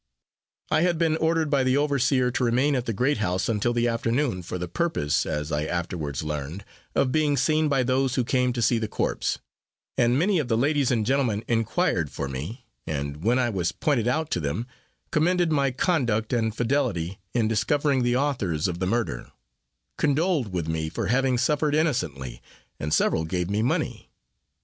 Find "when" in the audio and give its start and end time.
13.23-13.37